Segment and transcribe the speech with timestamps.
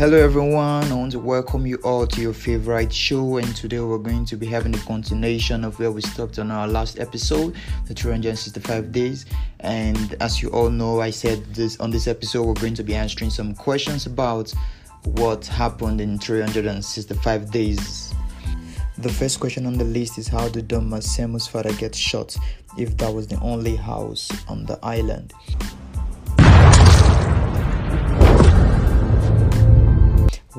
[0.00, 0.90] Hello, everyone.
[0.90, 3.36] I want to welcome you all to your favorite show.
[3.36, 6.66] And today we're going to be having a continuation of where we stopped on our
[6.66, 7.54] last episode,
[7.86, 9.26] the 365 days.
[9.60, 12.94] And as you all know, I said this on this episode, we're going to be
[12.94, 14.50] answering some questions about
[15.04, 18.14] what happened in 365 days.
[18.96, 22.34] The first question on the list is How did Don Massimo's father get shot
[22.78, 25.34] if that was the only house on the island?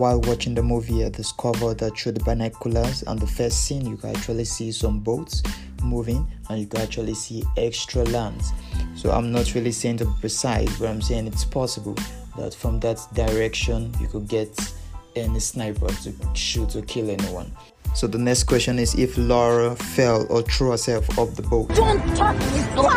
[0.02, 3.98] While watching the movie, I discovered that through the binoculars and the first scene, you
[3.98, 5.44] can actually see some boats
[5.84, 8.52] moving and you can actually see extra lands.
[8.96, 11.96] So I'm not really saying to be precise, but I'm saying it's possible
[12.36, 14.60] that from that direction you could get
[15.16, 17.52] any sniper to shoot or kill anyone.
[17.94, 21.76] So the next question is if Laura fell or threw herself off the boat.
[21.76, 22.62] Don't touch me!
[22.74, 22.96] What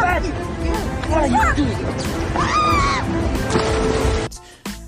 [1.12, 1.84] are you doing?
[2.34, 3.43] Ah!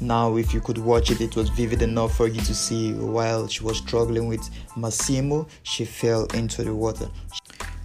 [0.07, 3.49] Now, if you could watch it, it was vivid enough for you to see while
[3.49, 7.09] she was struggling with Massimo, she fell into the water.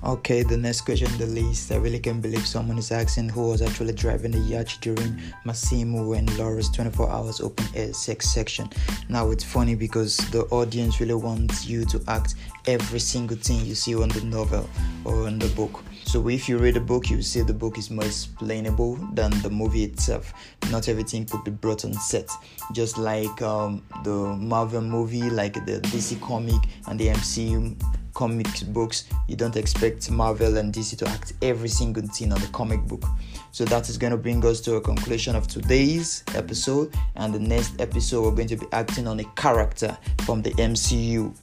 [0.03, 1.71] Okay, the next question on the list.
[1.71, 6.13] I really can't believe someone is asking who was actually driving the yacht during Massimo
[6.13, 8.67] and Laura's 24 hours open air sex section.
[9.09, 12.33] Now it's funny because the audience really wants you to act
[12.65, 14.67] every single thing you see on the novel
[15.05, 15.83] or on the book.
[16.03, 19.51] So if you read the book, you see the book is more explainable than the
[19.51, 20.33] movie itself.
[20.71, 22.27] Not everything could be brought on set.
[22.73, 27.79] Just like um, the Marvel movie, like the DC comic and the MCU
[28.21, 32.45] comic books, you don't expect Marvel and DC to act every single thing on the
[32.49, 33.03] comic book.
[33.51, 36.93] So that is going to bring us to a conclusion of today's episode.
[37.15, 41.35] And the next episode, we're going to be acting on a character from the MCU.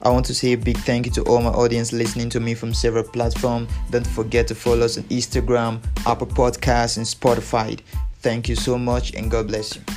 [0.00, 2.54] I want to say a big thank you to all my audience listening to me
[2.54, 3.70] from several platforms.
[3.90, 7.78] Don't forget to follow us on Instagram, Apple Podcasts, and Spotify.
[8.20, 9.95] Thank you so much, and God bless you.